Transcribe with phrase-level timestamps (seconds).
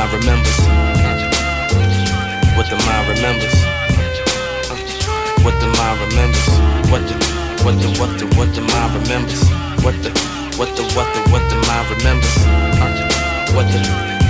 [0.00, 0.58] mind remembers.
[2.56, 3.54] What the mind remembers.
[5.44, 6.48] What the mind remembers.
[6.90, 7.14] What the
[7.64, 9.42] what the what the what the mind remembers.
[9.84, 10.10] What the
[10.56, 12.36] what the what the what the mind remembers.
[13.52, 13.80] What the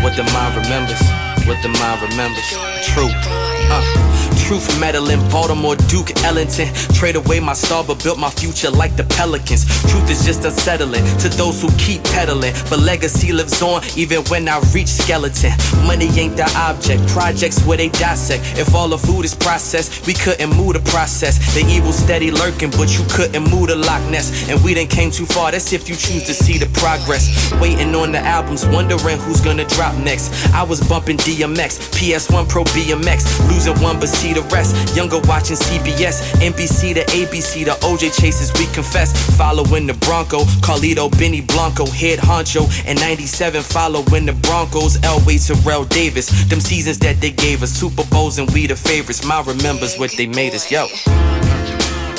[0.03, 1.03] what the mind remembers.
[1.47, 2.49] What the mind remembers.
[2.91, 3.60] True.
[3.71, 4.11] Uh.
[4.51, 6.75] Truth meddling, Baltimore, Duke, Ellington.
[6.93, 9.65] Trade away my star, but built my future like the Pelicans.
[9.89, 12.53] Truth is just unsettling to those who keep peddling.
[12.69, 15.53] But legacy lives on even when I reach skeleton.
[15.87, 18.43] Money ain't the object, projects where they dissect.
[18.59, 21.39] If all the food is processed, we couldn't move the process.
[21.55, 24.51] The evil steady lurking, but you couldn't move the Loch Ness.
[24.51, 27.31] And we didn't came too far, that's if you choose to see the progress.
[27.61, 30.33] Waiting on the albums, wondering who's gonna drop next.
[30.53, 34.97] I was bumping DMX, PS1 Pro BMX, losing one but see the rest.
[34.97, 39.13] Younger watching CBS, NBC to ABC, the OJ chases, we confess.
[39.37, 45.85] Following the Bronco, Carlito, Benny Blanco, head honcho, and 97 following the Broncos, Elway, Terrell
[45.85, 46.29] Davis.
[46.49, 49.25] Them seasons that they gave us, Super Bowls, and we the favorites.
[49.25, 50.87] My remembers what they made us, yo.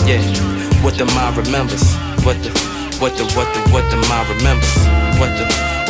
[0.06, 0.22] Yeah,
[0.84, 1.84] what the mind remembers.
[2.24, 2.50] What the,
[3.00, 4.76] what the, what the, what the mind remembers.
[5.18, 5.46] What the,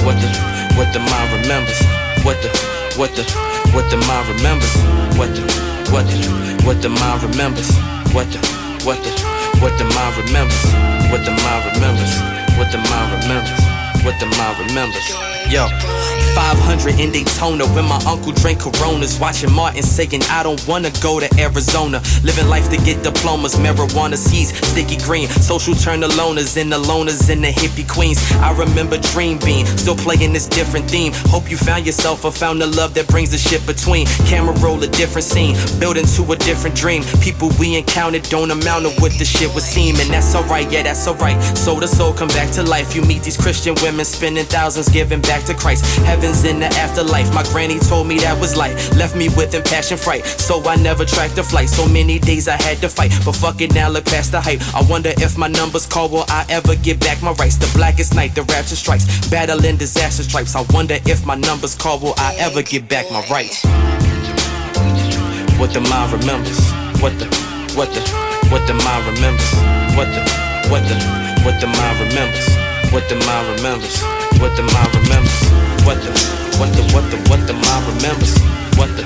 [0.05, 0.29] what the,
[0.77, 1.81] what the mind remembers.
[2.23, 2.70] What the, what the,
[3.01, 3.23] what the
[3.73, 4.75] what the mind remembers.
[5.17, 5.41] What the,
[5.89, 7.75] what the, what the mind remembers.
[8.13, 8.37] What the,
[8.85, 9.09] what the,
[9.59, 10.63] what the mind remembers.
[11.09, 12.13] What the mind remembers.
[12.59, 13.70] What the mind remembers.
[14.03, 15.07] What the mind remembers.
[15.51, 15.67] Yo.
[16.33, 19.19] 500 in Daytona when my uncle drank Coronas.
[19.19, 22.01] Watching Martin saying, I don't wanna go to Arizona.
[22.23, 25.27] Living life to get diplomas, marijuana seeds, sticky green.
[25.27, 28.17] Social turn to loners and the loners and the hippie queens.
[28.39, 31.11] I remember Dream still playing this different theme.
[31.27, 34.07] Hope you found yourself or found the love that brings the shit between.
[34.25, 37.03] Camera roll a different scene, build into a different dream.
[37.21, 39.99] People we encountered don't amount to what the shit would seem.
[39.99, 41.41] And that's alright, yeah, that's alright.
[41.57, 42.95] Soul to soul come back to life.
[42.95, 45.83] You meet these Christian women spending thousands giving back to Christ.
[46.05, 47.33] Heaven's in the afterlife.
[47.33, 48.73] My granny told me that was life.
[48.95, 50.25] Left me with impassioned fright.
[50.25, 51.69] So I never tracked a flight.
[51.69, 53.11] So many days I had to fight.
[53.25, 54.61] But fuck it now, look past the hype.
[54.73, 57.57] I wonder if my numbers call, will I ever get back my rights?
[57.57, 59.05] The blackest night, the rapture strikes.
[59.29, 60.55] Battling disaster stripes.
[60.55, 63.63] I wonder if my numbers call, will I ever get back my rights?
[65.59, 66.59] What the mind remembers.
[67.01, 67.25] What the,
[67.75, 68.01] what the,
[68.49, 69.51] what the mind remembers.
[69.95, 70.21] What the,
[70.69, 70.95] what the,
[71.43, 72.60] what the mind remembers.
[72.91, 74.03] What the mind remembers.
[74.43, 75.39] What the mind remembers.
[75.87, 76.11] What the,
[76.59, 78.35] what the, what the, what the mind remembers.
[78.75, 79.03] What the,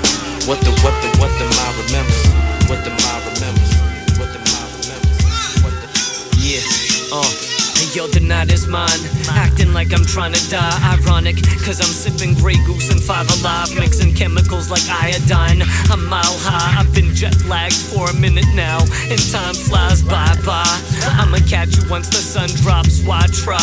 [0.50, 2.26] what the, what the, what the mind remembers.
[2.66, 3.72] What the mind remembers.
[4.18, 5.22] What the mind remembers.
[5.62, 6.66] What the, yeah,
[7.14, 7.55] uh.
[7.76, 9.04] Hey yo, the night is mine.
[9.28, 10.96] Acting like I'm trying to die.
[10.96, 13.76] Ironic, cause I'm sipping Grey Goose and Five Alive.
[13.76, 15.62] Mixing chemicals like iodine.
[15.92, 16.80] I'm mile high.
[16.80, 18.80] I've been jet lagged for a minute now.
[19.12, 20.80] And time flies bye bye.
[21.20, 23.04] I'ma catch you once the sun drops.
[23.04, 23.60] Why try?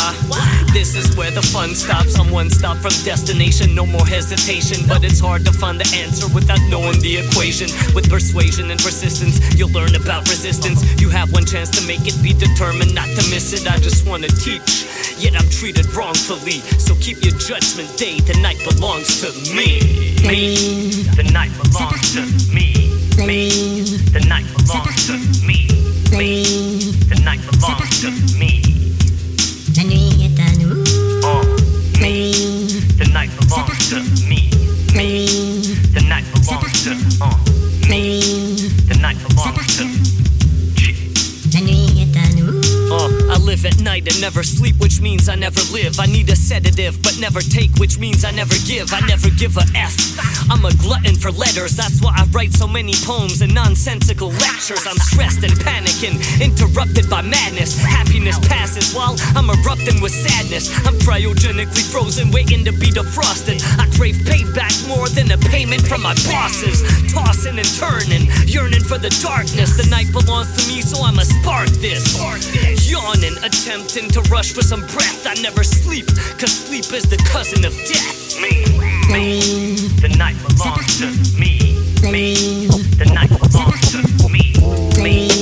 [0.77, 2.19] This is where the fun stops.
[2.19, 3.75] I'm one stop from destination.
[3.75, 4.85] No more hesitation.
[4.87, 7.69] But it's hard to find the answer without knowing the equation.
[7.95, 10.85] With persuasion and persistence, you'll learn about resistance.
[11.01, 12.21] You have one chance to make it.
[12.23, 13.65] Be determined not to miss it.
[13.65, 14.87] I just wanna teach,
[15.19, 16.61] yet I'm treated wrongfully.
[16.79, 19.81] So keep your judgment day, the night belongs to me.
[20.27, 20.57] Me,
[21.17, 22.91] the night belongs to me.
[23.27, 23.49] Me,
[24.13, 25.15] the night belongs to
[25.47, 25.69] me.
[26.17, 26.45] Me,
[27.09, 28.42] the night belongs to me.
[43.53, 46.01] Live at night and never sleep, which means I never live.
[46.01, 48.89] I need a sedative, but never take, which means I never give.
[48.95, 49.93] I never give a F.
[50.51, 54.85] I'm a glutton for letters, that's why I write so many poems and nonsensical lectures.
[54.85, 57.79] I'm stressed and panicking, interrupted by madness.
[57.79, 60.69] Happiness passes while I'm erupting with sadness.
[60.85, 63.63] I'm cryogenically frozen, waiting to be defrosted.
[63.79, 66.83] I crave payback more than a payment from my bosses.
[67.13, 69.79] Tossing and turning, yearning for the darkness.
[69.79, 72.19] The night belongs to me, so I'ma spark this.
[72.91, 75.27] Yawning, attempting to rush for some breath.
[75.27, 76.07] I never sleep,
[76.39, 78.19] cause sleep is the cousin of death.
[78.43, 78.65] Me,
[79.13, 81.07] me, the night belongs to
[81.39, 81.77] me.
[82.11, 82.67] Me,
[82.99, 84.55] the night belongs to me.
[85.03, 85.42] Me,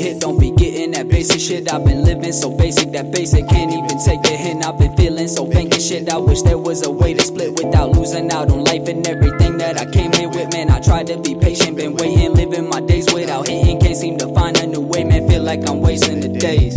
[0.00, 0.20] hit.
[0.20, 1.72] Don't be getting that basic shit.
[1.72, 4.64] I've been living so basic that basic can't even take a hint.
[4.64, 6.08] I've been feeling so thinking shit.
[6.08, 9.58] I wish there was a way to split without losing out on life and everything
[9.58, 10.52] that I came here with.
[10.52, 13.78] Man, I tried to be patient, been waiting, living my days without hitting.
[13.80, 15.28] Can't seem to find a new way, man.
[15.28, 16.76] Feel like I'm wasting the days.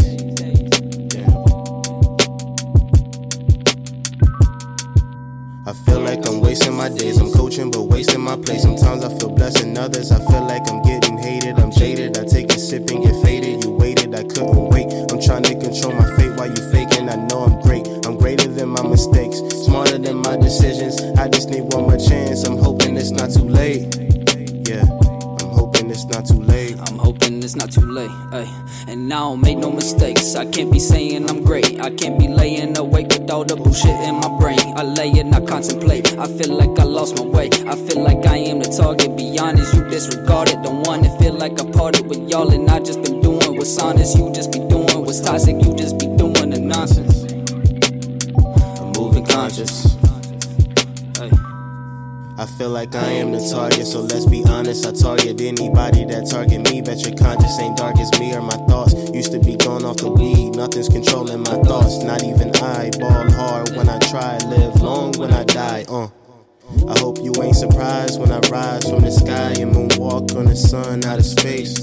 [5.66, 7.18] I feel like I'm wasting my days.
[7.18, 8.64] I'm coaching, but wasting my place.
[8.64, 11.58] Sometimes I feel blessed, and others I feel like I'm getting hated.
[11.58, 12.18] I'm jaded.
[12.18, 13.64] I take a sip and get faded.
[13.64, 14.88] You waited, I couldn't wait.
[15.12, 17.10] I'm trying to control my fate while you faking.
[17.10, 17.88] I know I'm great.
[18.06, 21.02] I'm greater than my mistakes, smarter than my decisions.
[21.18, 22.44] I just need one more chance.
[22.44, 23.96] I'm hoping it's not too late.
[24.68, 24.84] Yeah,
[25.42, 26.73] I'm hoping it's not too late.
[27.44, 28.10] It's not too late.
[28.31, 28.48] Ay.
[28.88, 30.36] And I don't make no mistakes.
[30.36, 31.81] I can't be saying I'm great.
[31.81, 34.60] I can't be laying awake with all the bullshit in my brain.
[34.78, 36.18] I lay and I contemplate.
[36.18, 37.50] I feel like I lost my way.
[37.68, 39.18] I feel like I am the target.
[39.18, 40.62] Be honest, you disregarded.
[40.63, 42.50] Don't want to feel like I parted with y'all.
[42.50, 44.18] And I just been doing what's honest.
[44.18, 45.62] You just be doing what's toxic.
[45.62, 47.24] You just be doing the nonsense.
[48.80, 49.93] I'm moving conscious.
[52.36, 54.88] I feel like I am the target, so let's be honest.
[54.88, 56.82] I target anybody that target me.
[56.82, 58.94] Bet your conscience ain't dark as me or my thoughts.
[59.14, 62.04] Used to be going off the weed, nothing's controlling my thoughts.
[62.04, 65.86] Not even I ball hard when I try, live long when I die.
[65.88, 66.08] Uh.
[66.88, 70.56] I hope you ain't surprised when I rise from the sky and moonwalk on the
[70.56, 71.78] sun out of space.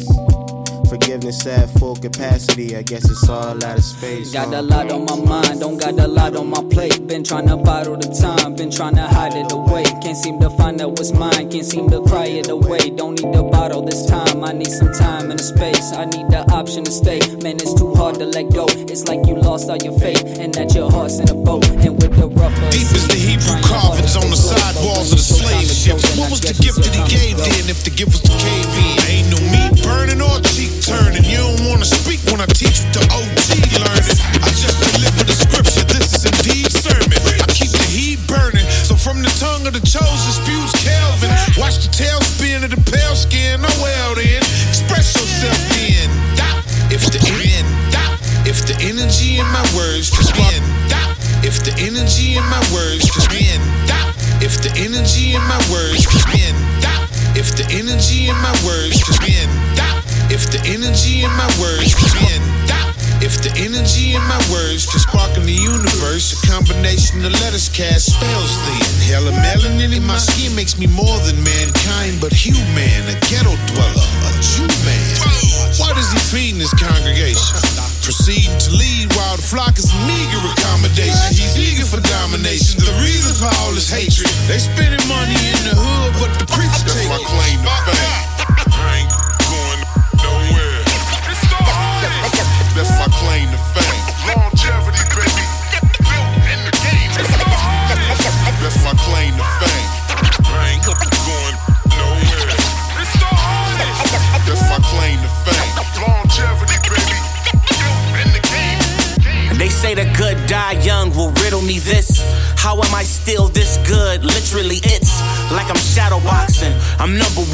[0.90, 4.32] Forgiveness at full capacity, I guess it's all out of space.
[4.32, 7.06] Got a lot on my mind, don't got a lot on my plate.
[7.06, 9.84] Been trying to bottle the time, been trying to hide it away.
[10.02, 12.90] Can't seem to find out what's mine, can't seem to cry it away.
[12.90, 15.92] Don't need to bottle this time, I need some time and a space.
[15.92, 17.20] I need the option to stay.
[17.38, 18.66] Man, it's too hard to let go.
[18.90, 21.70] It's like you lost all your faith, and that your heart's in a boat.
[21.87, 25.70] And with the rougher Deep as the Hebrew carvings on the sidewalls of the slave
[25.70, 26.02] ships.
[26.19, 28.19] What was the gift that he gave then if the gift was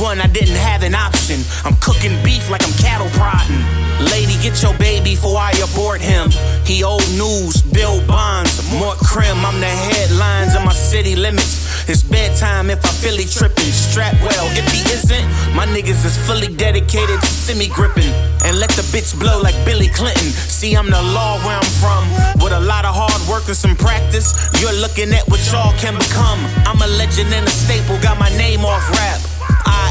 [0.06, 1.42] one, I didn't have an option.
[1.66, 3.58] I'm cooking beef like I'm cattle prodding.
[4.14, 6.30] Lady, get your baby before I abort him.
[6.62, 9.34] He old news, Bill Bonds, more crim.
[9.42, 11.90] I'm the headlines of my city limits.
[11.90, 13.72] It's bedtime if I feel he tripping.
[13.74, 15.26] Strap well, if he isn't,
[15.58, 18.12] my niggas is fully dedicated to semi gripping.
[18.46, 20.30] And let the bitch blow like Billy Clinton.
[20.30, 22.04] See, I'm the law where I'm from.
[22.44, 24.30] With a lot of hard work and some practice,
[24.62, 26.38] you're looking at what y'all can become.
[26.62, 29.35] I'm a legend and a staple, got my name off rap.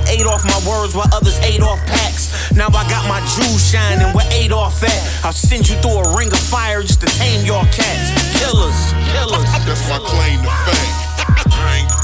[0.08, 2.52] Ate off my words while others ate off packs.
[2.52, 5.26] Now I got my jewels shining where ate off at.
[5.26, 8.12] I'll send you through a ring of fire just to tame your cats.
[8.40, 9.44] Killers, killers.
[9.66, 11.95] That's my claim to fame.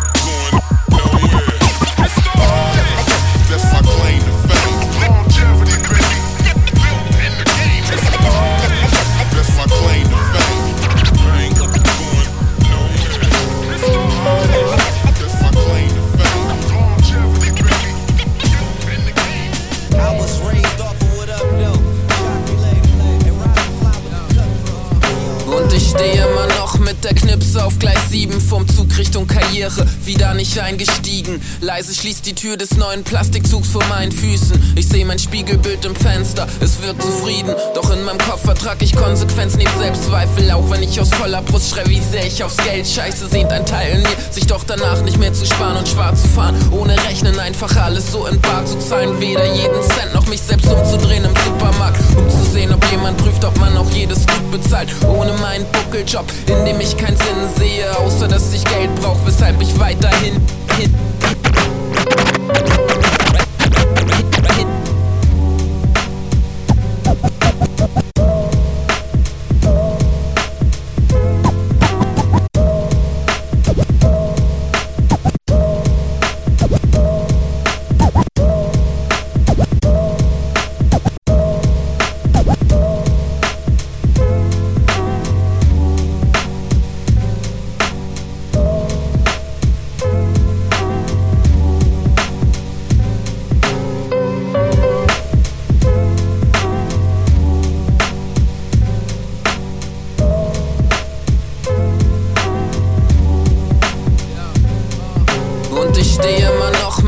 [28.12, 31.42] 7 vom Zug Richtung Karriere, wieder nicht eingestiegen.
[31.62, 34.74] Leise schließt die Tür des neuen Plastikzugs vor meinen Füßen.
[34.76, 37.56] Ich sehe mein Spiegelbild im Fenster, es wirkt zufrieden.
[37.74, 40.52] Doch in meinem Kopf vertrag ich Konsequenz neben Selbstzweifel.
[40.52, 43.66] Auch wenn ich aus voller Brust schrei, wie sehr ich aufs Geld scheiße, sehnt ein
[43.66, 46.58] Teil in mir, sich doch danach nicht mehr zu sparen und schwarz zu fahren.
[46.72, 49.22] Ohne Rechnen einfach alles so in Bar zu zahlen.
[49.22, 53.46] Weder jeden Cent noch mich selbst umzudrehen im Supermarkt, um zu sehen, ob jemand prüft,
[53.46, 54.90] ob man auch jedes gut bezahlt.
[55.08, 59.62] Ohne meinen Buckeljob, in dem ich keinen Sinn sehe, außer dass ich Geld brauch, weshalb
[59.62, 60.36] ich weiterhin
[60.78, 60.94] hin.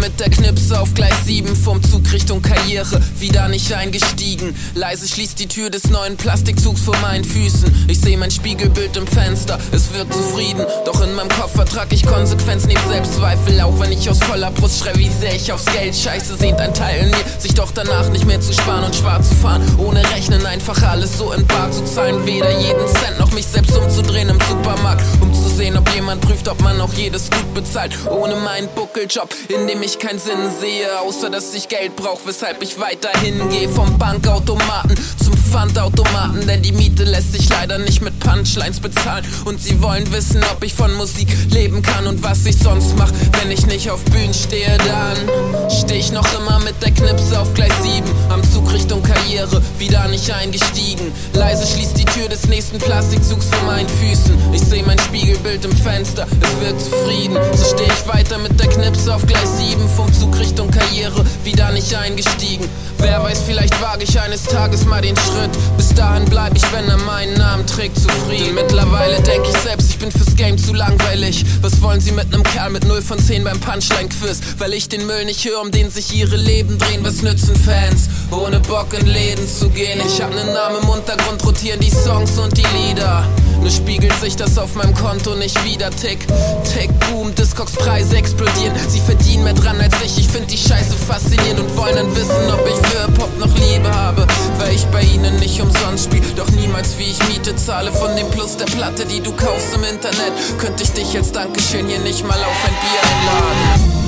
[0.03, 4.53] Mit der Knipse auf Gleis 7 vom Zug Richtung Karriere, wieder nicht eingestiegen.
[4.75, 7.85] Leise schließt die Tür des neuen Plastikzugs vor meinen Füßen.
[7.87, 10.65] Ich sehe mein Spiegelbild im Fenster, es wirkt zufrieden.
[10.83, 13.61] Doch in meinem Kopf vertrag ich Konsequenz neben Selbstzweifel.
[13.61, 16.73] Auch wenn ich aus voller Brust schrei, wie sehr ich aufs Geld scheiße, sehnt ein
[16.73, 19.61] Teil in mir, sich doch danach nicht mehr zu sparen und schwarz zu fahren.
[19.77, 22.25] Ohne Rechnen einfach alles so in Bar zu zahlen.
[22.25, 26.49] Weder jeden Cent noch mich selbst umzudrehen im Supermarkt, um zu sehen, ob jemand prüft,
[26.49, 27.97] ob man auch jedes gut bezahlt.
[28.11, 32.61] Ohne meinen Buckeljob, in dem ich keinen Sinn sehe, außer dass ich Geld brauch, weshalb
[32.61, 33.69] ich weiterhin gehe.
[33.69, 39.23] Vom Bankautomaten zum Pfandautomaten, denn die Miete lässt sich leider nicht mit Punchlines bezahlen.
[39.45, 43.11] Und sie wollen wissen, ob ich von Musik leben kann und was ich sonst mach,
[43.39, 44.75] wenn ich nicht auf Bühnen stehe.
[44.79, 49.61] Dann steh ich noch immer mit der Knipse auf Gleis 7, am Zug Richtung Karriere,
[49.77, 51.11] wieder nicht eingestiegen.
[51.33, 54.35] Leise schließt die Tür des nächsten Plastikzugs vor meinen Füßen.
[54.53, 57.37] Ich seh mein Spiegelbild im Fenster, es wird zufrieden.
[57.53, 61.71] So steh ich weiter mit der Knipse auf Gleis 7, vom Zug Richtung Karriere, wieder
[61.73, 62.67] nicht eingestiegen.
[62.97, 65.42] Wer weiß, vielleicht wage ich eines Tages mal den Schritt.
[65.77, 68.55] Bis dahin bleib ich, wenn er meinen Namen trägt, zufrieden.
[68.55, 71.45] Mittlerweile denk ich selbst, ich bin fürs Game zu langweilig.
[71.61, 74.39] Was wollen sie mit nem Kerl mit 0 von 10 beim Punchline-Quiz?
[74.57, 77.03] Weil ich den Müll nicht höre, um den sich ihre Leben drehen.
[77.03, 80.01] Was nützen Fans, ohne Bock in Läden zu gehen?
[80.05, 83.27] Ich hab nen Namen im Untergrund, rotieren die Songs und die Lieder.
[83.63, 85.89] Nur spiegelt sich das auf meinem Konto nicht wieder.
[85.89, 86.27] Tick,
[86.65, 88.73] tick, boom, Discogs-Preise explodieren.
[88.89, 90.17] Sie verdienen mehr dran als ich.
[90.17, 93.89] Ich find die Scheiße faszinierend und wollen dann wissen, ob ich für Hip-Hop noch Liebe
[93.89, 94.27] habe.
[94.59, 96.21] Weil ich bei ihnen nicht umsonst spiel.
[96.35, 99.85] Doch niemals wie ich Miete zahle von dem Plus der Platte, die du kaufst im
[99.85, 100.33] Internet.
[100.59, 104.02] Könnte ich dich als Dankeschön hier nicht mal auf ein Bier einladen.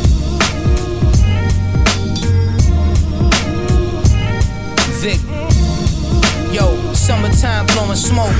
[7.05, 8.33] Summertime blowing smoke.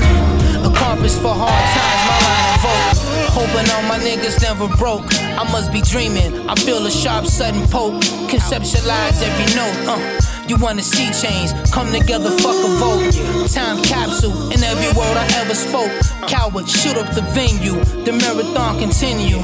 [0.66, 2.98] A compass for hard times, my line vote.
[3.38, 5.06] Hoping all my niggas never broke.
[5.38, 6.48] I must be dreaming.
[6.48, 8.02] I feel a sharp, sudden poke.
[8.26, 9.78] Conceptualize every note.
[9.86, 10.20] Uh.
[10.48, 13.12] You wanna see change, come together, fuck a vote.
[13.50, 15.90] Time capsule in every word I ever spoke.
[16.28, 19.42] Coward, shoot up the venue, the marathon continue.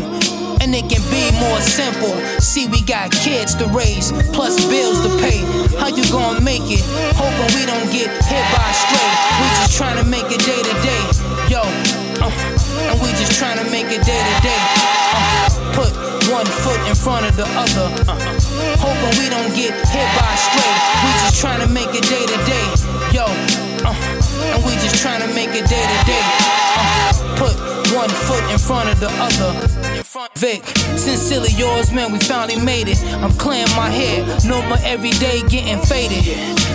[0.60, 2.12] And it can be more simple.
[2.40, 5.40] See, we got kids to raise, plus bills to pay.
[5.78, 6.84] How you gonna make it?
[7.16, 9.10] Hoping we don't get hit by a stray.
[9.40, 11.02] We just trying to make it day to day.
[11.48, 11.62] Yo,
[12.22, 12.30] uh,
[12.90, 14.62] and we just trying to make it day to day.
[15.14, 15.90] Uh, put
[16.30, 17.88] one foot in front of the other.
[18.06, 18.14] Uh,
[18.78, 20.72] hoping we don't get hit by a stray.
[21.02, 22.66] We just trying to make it day to day.
[23.12, 23.26] Yo,
[23.84, 26.24] uh, and we just trying to make it day to day.
[26.76, 27.54] Uh, put
[27.94, 29.52] one foot in front of the other.
[30.36, 30.64] Vic,
[30.96, 33.02] sincerely yours, man, we finally made it.
[33.22, 36.24] I'm clearing my hair, no more every day getting faded.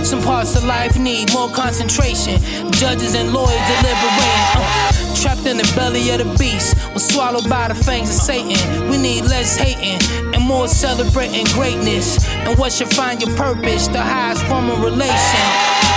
[0.05, 2.41] Some parts of life need more concentration.
[2.71, 4.55] Judges and lawyers deliberating.
[4.55, 8.89] Uh, trapped in the belly of the beast, was swallowed by the fangs of Satan.
[8.89, 9.99] We need less hating
[10.47, 12.25] more celebrating greatness.
[12.47, 13.87] And what should find your purpose?
[13.87, 15.45] The highest form of relation.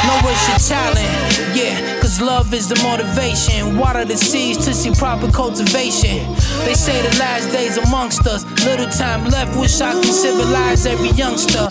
[0.06, 3.76] Know what's your talent, yeah, cause love is the motivation.
[3.76, 6.24] Water the seeds to see proper cultivation.
[6.64, 11.10] They say the last days amongst us, little time left, wish I could civilize every
[11.10, 11.68] youngster.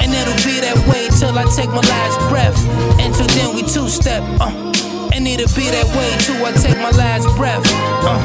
[0.00, 2.56] And it'll be that way till I take my last breath.
[2.98, 4.50] Until then, we two step, uh.
[5.12, 7.62] And it'll be that way till I take my last breath.
[8.02, 8.18] Uh,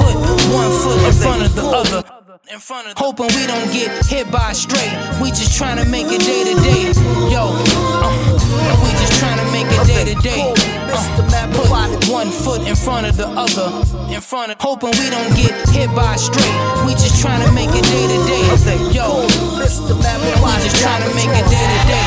[0.00, 0.14] put
[0.50, 2.21] one foot in front of the other.
[2.50, 4.90] In front of hoping we don't get hit by a straight.
[5.22, 6.90] We just trying to make it day to day.
[7.30, 10.52] Yo, uh, we just trying to make it day to day.
[10.90, 11.70] Uh, put
[12.10, 13.70] one foot in front of the other.
[14.12, 16.58] In front of hoping we don't get hit by a straight.
[16.84, 18.42] We just trying to make it day to day.
[18.90, 22.06] Yo, we just trying to make it day to day.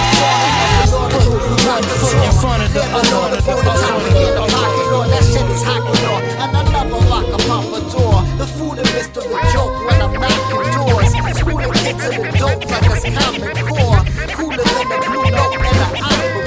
[1.16, 1.28] Put
[1.64, 3.25] one foot in front of the other.
[13.14, 14.02] Common core.
[14.36, 16.46] Cooler than the blue note and the opera.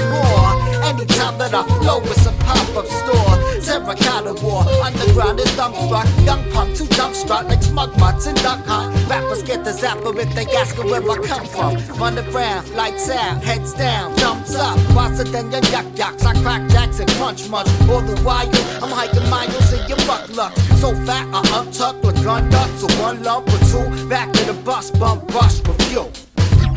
[0.89, 3.35] Anytime that I flow, it's a pop-up store.
[3.61, 6.07] Terracotta war, underground is dumbstruck.
[6.25, 8.95] Young punk too dumbstruck like smug mutts and duck hunt.
[9.07, 11.77] Rappers get the zapper if they ask where I come from.
[11.99, 14.79] Run around, lights out, heads down, jumps up.
[14.95, 16.25] Faster than your yuck yucks.
[16.25, 17.67] I crack jacks and crunch much.
[17.87, 18.49] All the while,
[18.81, 20.55] I'm hiking miles in your buck luck.
[20.81, 22.81] So fat, I untuck with gun nuts.
[22.81, 26.09] So one lump or two, back to the bus, bump rush review.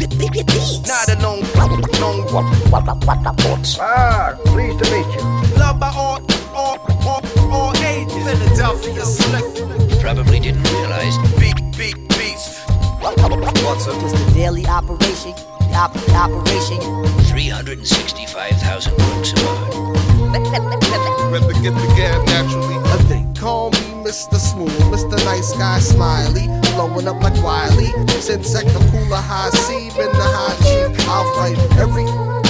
[0.03, 1.43] Not a known,
[2.01, 2.27] known
[3.81, 5.23] Ah, pleased to meet you.
[5.57, 6.21] love by all,
[6.53, 8.13] all, all, all ages.
[8.13, 10.01] Philadelphia slick.
[10.01, 11.17] Probably didn't realize.
[11.39, 12.59] Beat, beat, beats.
[12.99, 13.95] What's up?
[14.03, 15.35] It's the daily operation.
[15.73, 16.81] Op- operation.
[17.31, 19.73] 365,000 books about.
[21.31, 22.79] Rather get the gab naturally.
[23.09, 24.37] They call me Mr.
[24.37, 25.17] Smooth, Mr.
[25.25, 27.93] Nice Guy Smiley, blowing up like Wiley.
[28.21, 31.09] Since sector cooler high C, been the high chief.
[31.09, 32.07] I'll fight every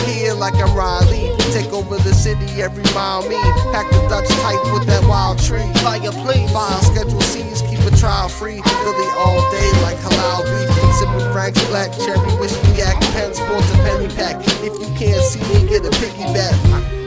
[0.06, 1.34] year like I'm Riley.
[1.52, 3.40] Take over the city every mile me.
[3.72, 5.66] Pack the Dutch tight with that wild tree.
[5.82, 6.50] Fire please.
[6.52, 8.60] File schedule C's, keep a trial free.
[8.62, 10.70] Philly all day like halal beef.
[10.98, 12.98] Sipping Frank's black cherry whiskey yak.
[13.12, 14.36] Pen sports a penny pack.
[14.62, 16.56] If you can't see me, get a piggyback.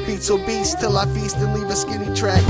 [0.05, 2.43] Beats beast till I feast and leave a skinny track.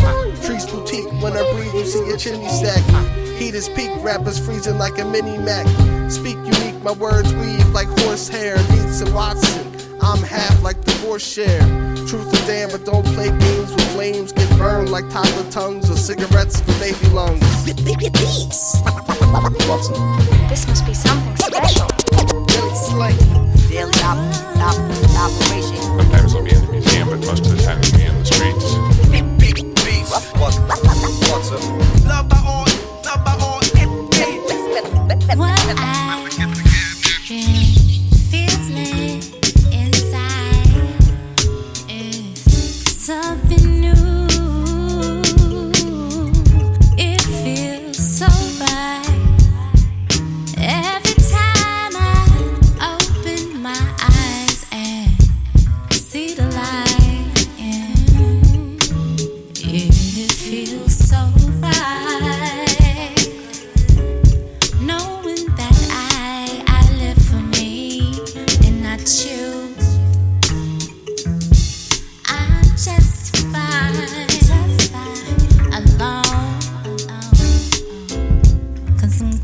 [0.44, 3.25] Trees boutique when I breathe, you see a chimney stack.
[3.36, 5.68] Heat is peak, rappers freezing like a mini Mac.
[6.10, 8.56] Speak unique, my words weave like horsehair.
[8.70, 11.60] Beats and Watson, I'm half like the force share.
[12.08, 14.32] Truth or damn, but don't play games with flames.
[14.32, 17.42] Get burned like toddler tongues or cigarettes for baby lungs.
[20.50, 21.25] This must be something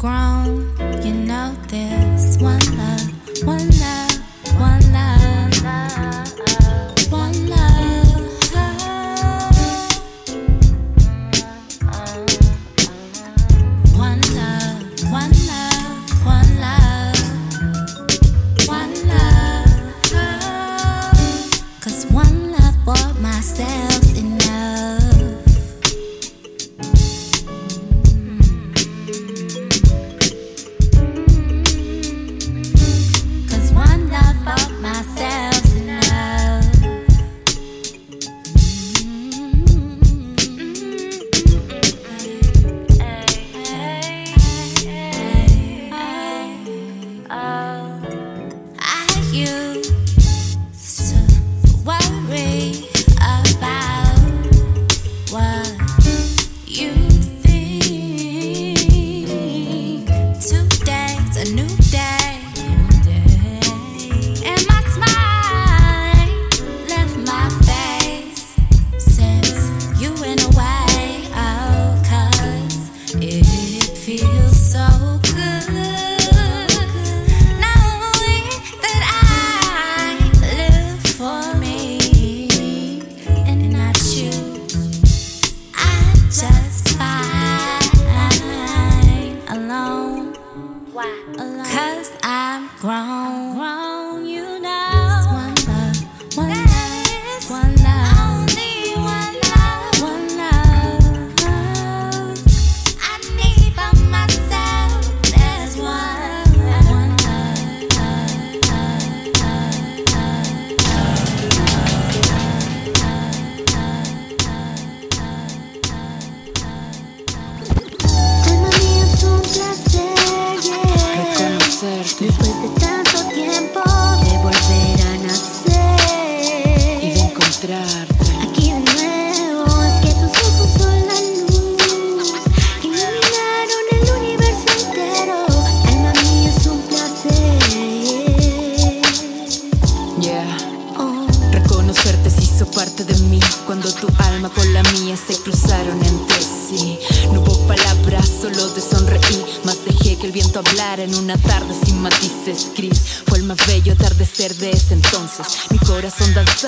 [0.02, 0.66] grown,
[1.04, 2.42] you know this.
[2.42, 4.18] One love, one love,
[4.60, 5.11] one love,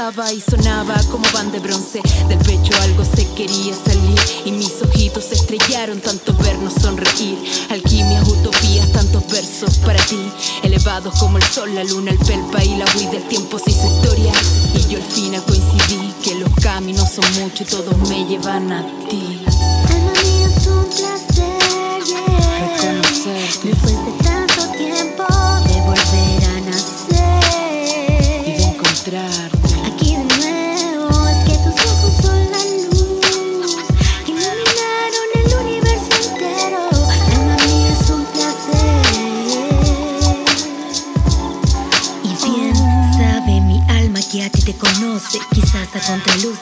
[0.04, 2.02] danzaba y sonaba como van de bronce.
[2.28, 7.38] Del pecho algo se quería salir y mis ojitos se estrellaron tanto vernos sonreír.
[7.70, 10.20] Alquimias, utopías, tantos versos para ti.
[10.64, 13.88] Elevados como el sol, la luna, el pelpa y la huida del tiempo se hizo
[13.88, 14.34] historia.
[14.76, 18.84] Y yo al final coincidí que los caminos son muchos y todos me llevan a
[19.08, 19.42] ti.
[19.90, 21.43] Alma mía, es un placer,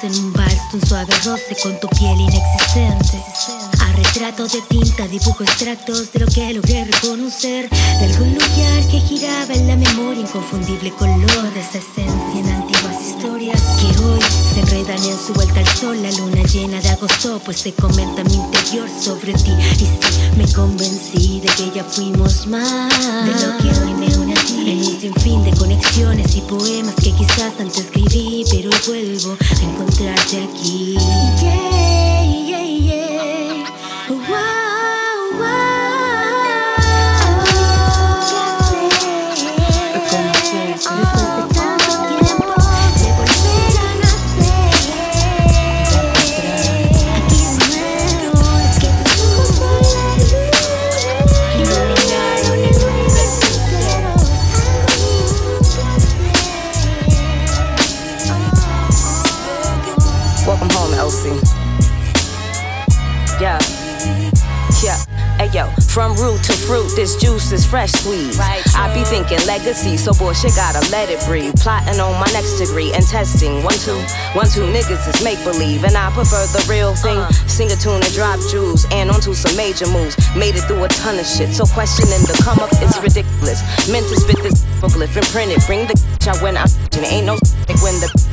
[0.03, 3.21] en un vals, un suave roce con tu piel inexistente.
[3.81, 7.69] A retrato de tinta, dibujo extractos de lo que logré reconocer.
[7.69, 12.30] De algún lugar que giraba en la memoria, inconfundible color de esa esencia
[13.51, 14.21] Que hoy
[14.53, 18.23] se enredan en su vuelta al sol, la luna llena de agosto, pues se comenta
[18.23, 19.51] mi interior sobre ti.
[19.75, 22.89] Y sí, me convencí de que ya fuimos más
[23.25, 24.71] de lo que hoy me une ti.
[24.71, 30.43] En un sinfín de conexiones y poemas que quizás antes escribí, pero vuelvo a encontrarte
[30.43, 30.97] aquí.
[66.71, 68.39] Fruit, this juice is fresh squeezed.
[68.39, 71.53] I be thinking legacy, so bullshit gotta let it breathe.
[71.59, 73.61] Plotting on my next degree and testing.
[73.61, 73.99] One, two,
[74.39, 77.19] one, two niggas is make believe, and I prefer the real thing.
[77.19, 77.47] Uh-huh.
[77.47, 80.15] Sing a tune and drop jewels, and onto some major moves.
[80.33, 83.59] Made it through a ton of shit, so questioning the come up is ridiculous.
[83.91, 85.59] Meant to spit this glyph and print it.
[85.67, 85.97] Bring the
[86.31, 86.71] out when I'm
[87.03, 87.35] ain't no
[87.83, 88.30] when the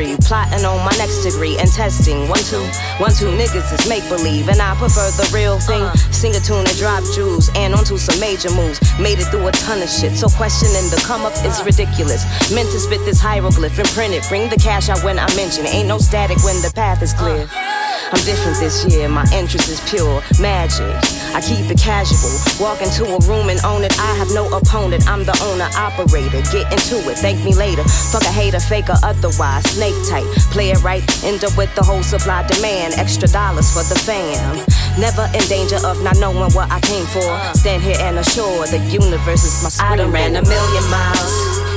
[0.00, 0.20] let.
[0.20, 2.28] Plotting on my next degree and testing.
[2.28, 2.62] One, two,
[2.98, 5.82] one, two niggas is make believe, and I prefer the real thing.
[5.82, 6.12] Uh-huh.
[6.12, 8.80] Sing a tune and drop jewels, and onto some major moves.
[8.98, 12.24] Made it through a ton of shit, so questioning the come up is ridiculous.
[12.52, 14.24] Meant to spit this hieroglyph and print it.
[14.28, 15.66] Bring the cash out when I mention.
[15.66, 17.44] Ain't no static when the path is clear.
[17.44, 18.10] Uh-huh.
[18.12, 21.19] I'm different this year, my interest is pure magic.
[21.34, 22.34] I keep it casual.
[22.58, 23.94] Walk into a room and own it.
[23.98, 25.08] I have no opponent.
[25.08, 26.42] I'm the owner, operator.
[26.50, 27.84] Get into it, thank me later.
[27.84, 29.64] Fuck a hater, faker, otherwise.
[29.70, 30.26] Snake type.
[30.50, 31.02] play it right.
[31.24, 32.94] End up with the whole supply demand.
[32.94, 34.58] Extra dollars for the fam.
[34.98, 37.30] Never in danger of not knowing what I came for.
[37.54, 39.92] Stand here and assure the universe is my spring.
[39.92, 41.34] I done ran a million miles,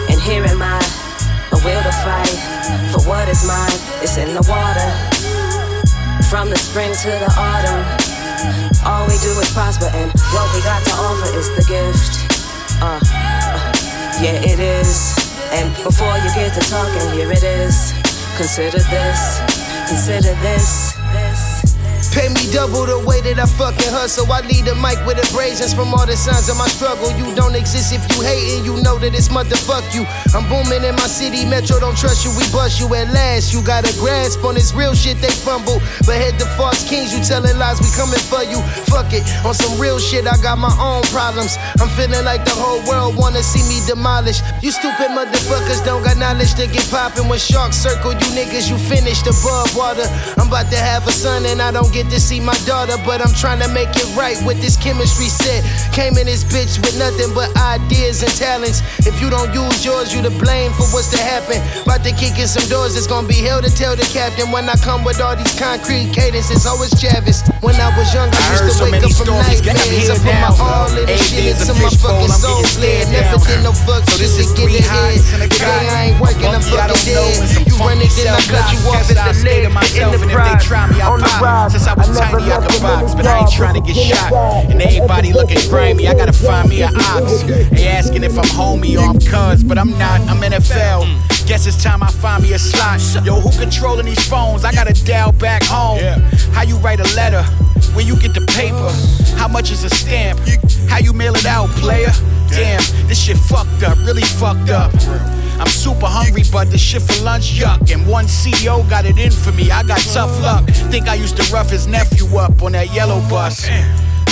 [0.09, 0.81] and here am I.
[1.53, 2.33] A will to fight
[2.91, 3.77] for what is mine.
[4.01, 4.89] It's in the water.
[6.29, 8.02] From the spring to the autumn,
[8.85, 12.27] all we do is prosper, and what we got to offer is the gift.
[12.81, 13.71] Uh, uh,
[14.21, 15.15] yeah, it is.
[15.51, 17.93] And before you get to talking, here it is.
[18.35, 19.39] Consider this,
[19.87, 20.92] consider this.
[22.13, 24.29] Pay me double the way that I fucking hustle.
[24.29, 27.09] I lead the mic with abrasions from all the signs of my struggle.
[27.17, 30.05] You don't exist if you hating, you know that it's motherfuck you.
[30.37, 33.49] I'm booming in my city, Metro don't trust you, we bust you at last.
[33.49, 35.81] You got a grasp on this real shit, they fumble.
[36.05, 38.61] But head to false kings, you telling lies, we coming for you.
[38.93, 41.57] Fuck it, on some real shit, I got my own problems.
[41.81, 44.45] I'm feeling like the whole world wanna see me demolished.
[44.61, 48.77] You stupid motherfuckers don't got knowledge to get poppin' when sharks circle you niggas, you
[48.77, 50.05] finished above water.
[50.37, 53.21] I'm about to have a son and I don't get to see my daughter, but
[53.21, 55.63] I'm trying to make it right with this chemistry set.
[55.93, 58.81] Came in this bitch with nothing but ideas and talents.
[59.05, 61.61] If you don't use yours, you to blame for what's to happen.
[61.83, 64.69] About to kick in some doors, it's gonna be hell to tell the captain when
[64.69, 66.65] I come with all these concrete cadences.
[66.65, 67.43] Always Javis.
[67.61, 70.09] When I was young, I, I used to wake up from stories, got me nightmares.
[70.09, 73.71] I put my all in the shit into my fucking soul getting Never did no
[73.71, 75.15] fuck So shit this to is get ahead.
[75.15, 75.87] highs and a Today.
[75.89, 77.67] I ain't working, I'm fucking don't know, and some dead.
[77.71, 79.63] You run it, then I cut you off at the leg.
[79.63, 81.71] In the pride, try me, I on the pop.
[81.93, 84.33] I was never tiny, I could box, but I ain't trying to get shot.
[84.33, 87.43] And everybody looking grimy, I gotta find me an ox.
[87.43, 91.05] They asking if I'm homie or I'm cuz, but I'm not, I'm NFL.
[91.47, 93.01] Guess it's time I find me a slot.
[93.25, 94.65] Yo, who controlling these phones?
[94.65, 95.99] I gotta dial back home.
[96.53, 97.43] How you write a letter?
[97.93, 98.89] When you get the paper?
[99.37, 100.39] How much is a stamp?
[100.89, 102.11] How you mail it out, player?
[102.49, 104.91] Damn, this shit fucked up, really fucked up.
[105.59, 107.91] I'm super hungry, but this shit for lunch yuck.
[107.93, 109.71] And one CEO got it in for me.
[109.71, 110.65] I got tough luck.
[110.91, 113.67] Think I used to rough his nephew up on that yellow bus.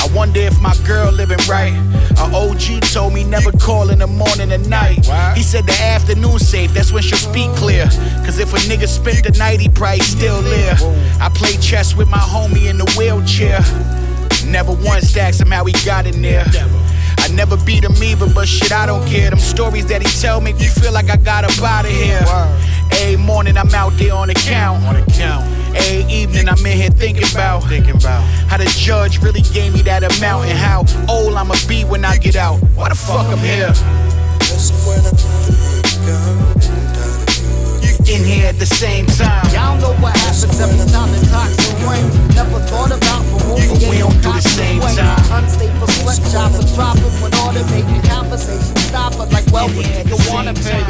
[0.02, 1.74] I wonder if my girl living right.
[2.18, 5.06] A OG told me never call in the morning and night.
[5.36, 7.86] He said the afternoon safe, that's when she'll speak clear.
[8.26, 10.74] Cause if a nigga spent the night, he probably still there.
[11.20, 13.60] I play chess with my homie in the wheelchair.
[14.50, 16.46] Never once asked him how he got in there.
[17.22, 19.30] I never beat him either, but shit, I don't care.
[19.30, 22.22] Them stories that he tell make me feel like I got up out of here.
[22.92, 24.84] Every morning I'm out there on the count.
[24.84, 25.46] On the count.
[25.76, 29.82] Every evening I'm in here thinking about, thinking about how the judge really gave me
[29.84, 32.58] that amount and how old I'ma be when I get out.
[32.76, 33.72] Why the fuck I'm here?
[38.12, 39.40] In here at the same time.
[39.56, 42.36] Y'all know what happens every time the toxin rings.
[42.36, 45.16] Never thought about removing But we don't do the same time.
[45.32, 49.16] Unstable sweatshops are dropping when automated conversation stop.
[49.16, 50.84] But like, well, do you wanna pay?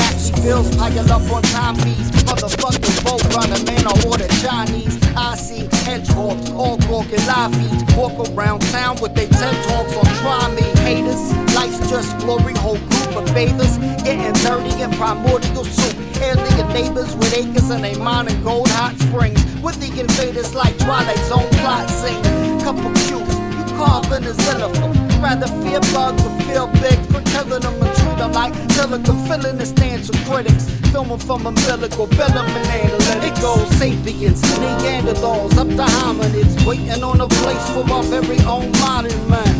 [0.00, 2.08] Actually, bills pile up on time fees.
[2.24, 4.97] Motherfucking boat runner, man, I order Chinese.
[5.18, 7.96] I see hedgehogs, all talking live feeds.
[7.96, 10.62] Walk around town with they TED talks on try me.
[10.86, 13.78] Haters, life's just glory, whole group of bathers.
[14.04, 15.96] Getting dirty in primordial soup.
[16.22, 19.44] Alien neighbors with acres and they mining gold hot springs.
[19.60, 22.22] With the invaders like Twilight Zone plot sing.
[22.60, 25.07] Couple cues, you carving a xenophone.
[25.20, 29.16] Rather fear bugs or feel big for killing them and treat them like silicon.
[29.26, 30.70] Filling the stands of critics.
[30.92, 33.56] Filming from umbilical, venom and analytical.
[33.78, 36.64] Sapiens, Neanderthals, up to hominids.
[36.64, 39.54] Waiting on a place for our very own modern man.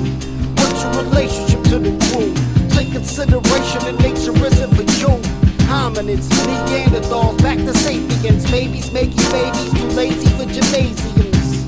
[0.56, 2.32] What's your relationship to the crew?
[2.70, 5.20] Take consideration that nature isn't for you.
[5.66, 8.48] Hominids, Neanderthals, back to sapiens.
[8.50, 11.66] Babies making babies too lazy for gymnasiums.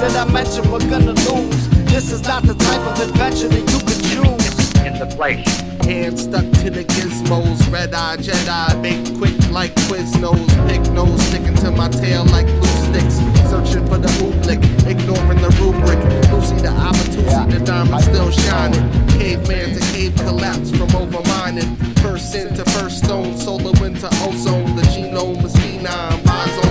[0.00, 1.75] Did I mention we're gonna lose?
[1.96, 4.84] This is not the type of adventure that you could choose.
[4.84, 5.48] In the place.
[5.80, 11.54] Hands stuck to the gizmos, red eye Jedi, make quick like Quiznos, big nose sticking
[11.54, 13.16] to my tail like glue sticks,
[13.48, 15.96] searching for the oobleck, ignoring the rubric.
[16.30, 18.84] Lucy the Abatusi, the diamond still shining.
[19.18, 21.78] Caveman to cave collapse from overmining.
[22.02, 24.76] First sin to first stone, solar into ozone.
[24.76, 26.65] The genome is phenom,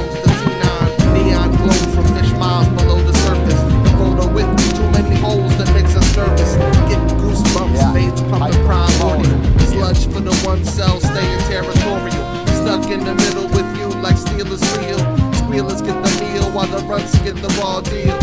[7.96, 9.60] goosebumps, veins pumping primordial.
[9.60, 12.46] Sludge for the one cell, staying territorial.
[12.48, 15.00] Stuck in the middle with you like Steelers real.
[15.34, 18.18] Squealers get the meal while the runs get the raw deal.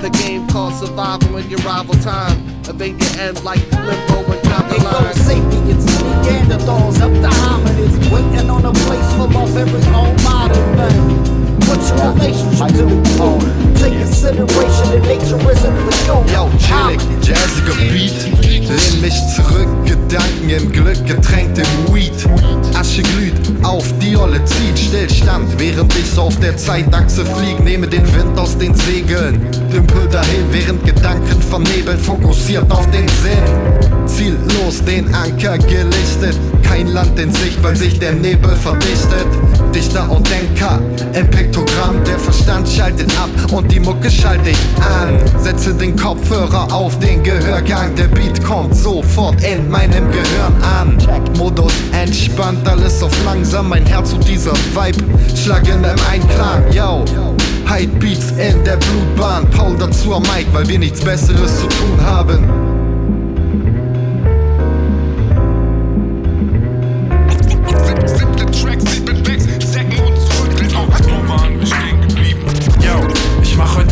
[0.00, 2.38] The game called survival in your rival time.
[2.68, 5.14] Evade your end like limbo and count the They go line.
[5.14, 5.86] sapiens,
[6.26, 11.36] Neanderthals, up to hominids, waiting on a place for my very own modern man.
[11.66, 13.38] What's your relationship to the crew?
[13.80, 16.18] Take consideration that nature isn't for you.
[16.32, 22.12] Yo, chillig, jazziger Beat Lehn mich zurück, Gedanken in Glück getränkt im Weed.
[22.74, 27.86] Asche glüht, auf die Olle zieht Stillstand, während ich so auf der Zeitachse flieg Nehme
[27.86, 29.40] den Wind aus den Segeln.
[29.70, 34.06] Dümpel dahin, während Gedanken vernebeln Fokussiert auf den Sinn.
[34.06, 36.36] Ziellos den Anker gelichtet.
[36.62, 39.26] Kein Land in Sicht, weil sich der Nebel verdichtet.
[39.74, 40.80] Dichter und Denker,
[41.12, 45.18] im Piktogramm Der Verstand schaltet ab und die Mucke schalte ich an.
[45.38, 50.96] Setze den Kopfhörer auf den Gehörgang Der Beat kommt sofort in meinem Gehirn an.
[51.36, 53.68] Modus entspannt, alles auf langsam.
[53.68, 55.04] Mein Herz und dieser Vibe
[55.34, 57.04] schlagen im Einklang, yo
[57.68, 59.50] Hype Beats in der Blutbahn.
[59.50, 62.66] Paul dazu am Mic, weil wir nichts besseres zu tun haben.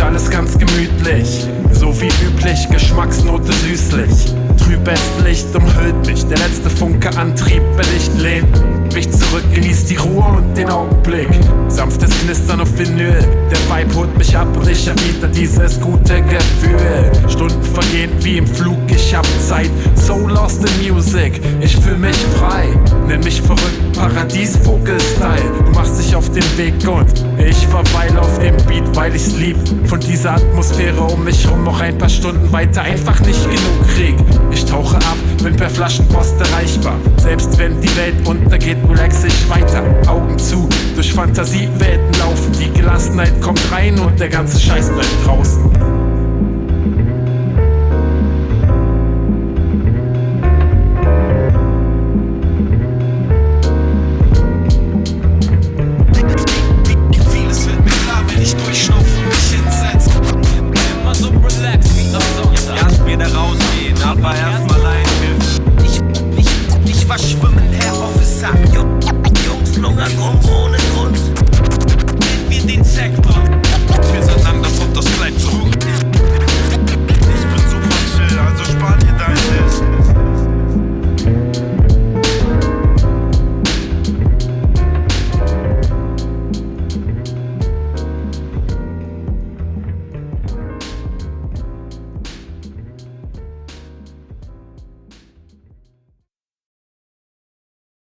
[0.00, 1.46] Alles ganz gemütlich.
[1.72, 4.34] So wie üblich, Geschmacksnote süßlich.
[4.85, 6.27] Trübes Licht umhüllt mich.
[6.27, 11.29] Der letzte Funke Antrieb Licht lehnt mich zurück, genießt die Ruhe und den Augenblick.
[11.68, 17.12] Sanftes Knistern auf Vinyl, der Vibe holt mich ab und ich erwidere dieses gute Gefühl.
[17.29, 22.16] Stunden vergehen wie im Flug, ich hab Zeit, so lost in Music, ich fühl mich
[22.38, 22.68] frei.
[23.09, 25.53] Nenn mich verrückt, Paradiesvogel-Style.
[25.64, 29.57] Du machst dich auf den Weg und ich verweile auf dem Beat, weil ich's lieb.
[29.85, 34.14] Von dieser Atmosphäre um mich rum noch ein paar Stunden weiter einfach nicht genug krieg.
[34.50, 36.96] Ich tauche ab, bin per Flaschenpost erreichbar.
[37.18, 39.83] Selbst wenn die Welt untergeht, relax ich weiter.
[40.07, 42.52] Augen zu, durch Fantasiewelten laufen.
[42.59, 45.93] Die Gelassenheit kommt rein und der ganze Scheiß bleibt draußen.